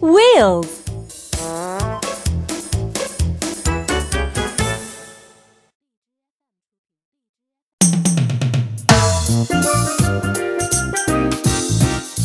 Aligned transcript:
Wheels. 0.00 0.66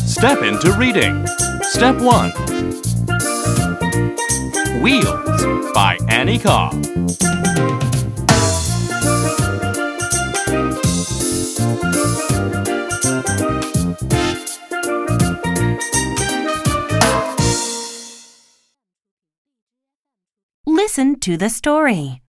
Step 0.06 0.42
into 0.42 0.72
reading. 0.78 1.26
Step 1.62 1.96
1 2.00 2.32
Wheels 4.80 5.74
by 5.74 5.98
Annie 6.08 6.38
Cobb. 6.38 6.72
Listen 20.88 21.20
to 21.20 21.36
the 21.36 21.50
story. 21.50 22.22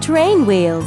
Train 0.00 0.46
wheels. 0.46 0.86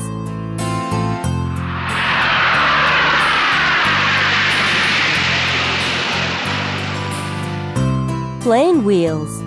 Plane 8.41 8.83
wheels. 8.83 9.46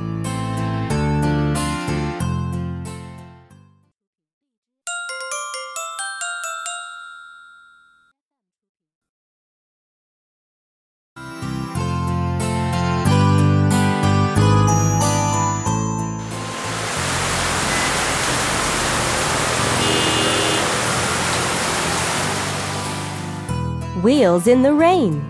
Wheels 24.03 24.47
in 24.47 24.63
the 24.63 24.73
rain. 24.73 25.21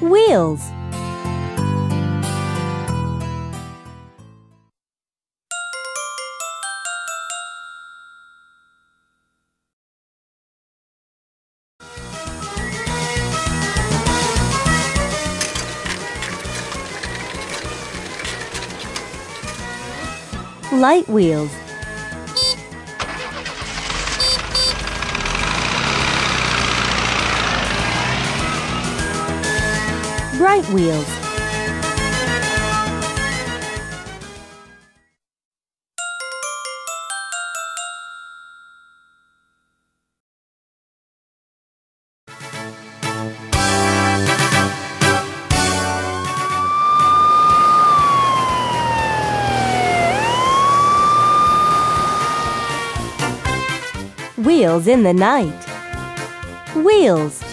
Wheels. 0.00 0.70
Light 20.72 21.06
wheels. 21.08 21.65
Bright 30.36 30.68
wheels. 30.68 31.06
Wheels 54.36 54.86
in 54.86 55.02
the 55.02 55.14
night. 55.14 55.64
Wheels. 56.74 57.45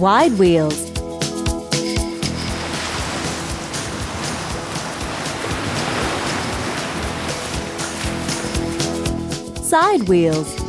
Wide 0.00 0.32
wheels. 0.38 0.74
Side 9.68 10.08
wheels. 10.08 10.59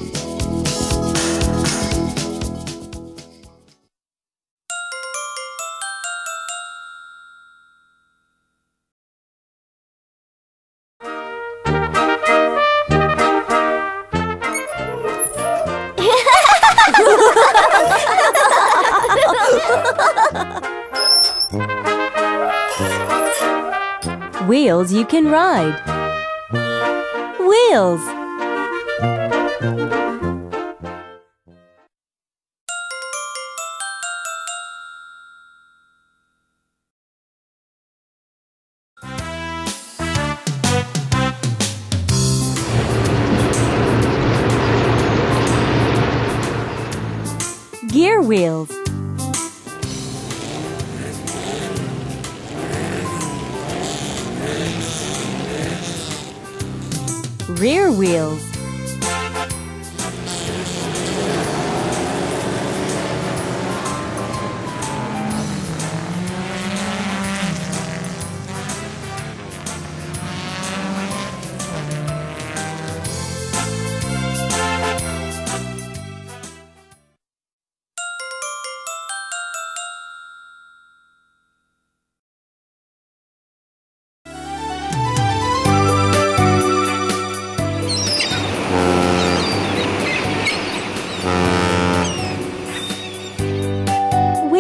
Wheels 24.62 24.94
you 24.94 25.06
can 25.08 25.26
ride. 25.28 25.74
Wheels. 27.40 28.00
Gear 47.88 48.22
wheels. 48.22 48.70
Rear 57.62 57.92
wheels. 57.92 58.51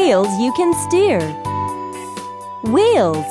wheels 0.01 0.39
you 0.39 0.51
can 0.53 0.73
steer. 0.73 1.19
Wheels. 2.63 3.25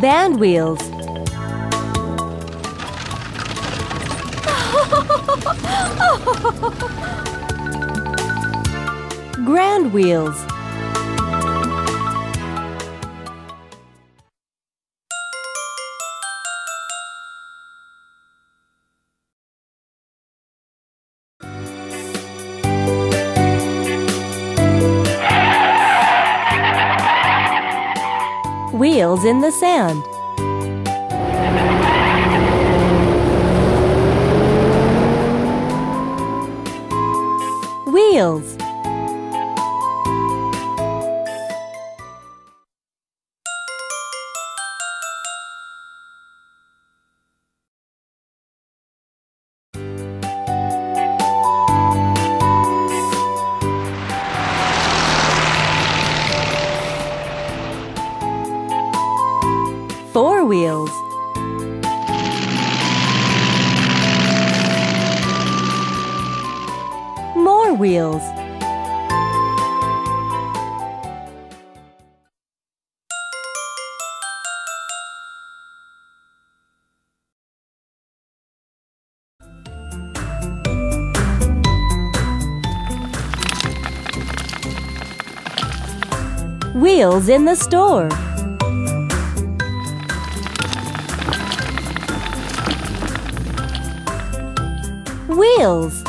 Band 0.00 0.40
wheels. 0.40 0.91
Grand 9.44 9.92
wheels. 9.92 10.36
Wheels 28.72 29.24
in 29.24 29.40
the 29.40 29.52
sand. 29.52 30.02
Wheels. 60.52 60.90
More 67.34 67.72
wheels. 67.72 68.22
Wheels 86.74 87.30
in 87.30 87.46
the 87.46 87.54
store. 87.54 88.10
Wheels. 95.36 96.04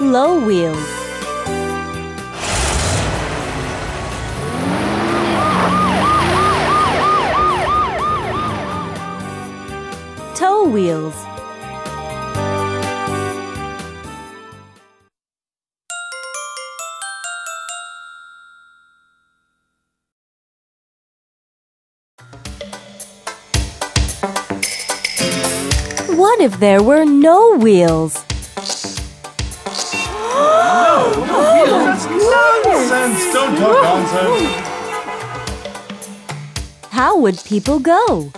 Low 0.00 0.44
wheels. 0.44 0.99
Wheels. 10.70 11.14
What 26.16 26.40
if 26.40 26.60
there 26.60 26.82
were 26.82 27.04
no 27.04 27.56
wheels? 27.56 28.14
Nonsense! 32.90 33.32
Don't 33.32 33.56
talk 33.56 33.82
nonsense. 33.82 34.70
How 36.90 37.18
would 37.18 37.42
people 37.44 37.78
go? 37.78 38.32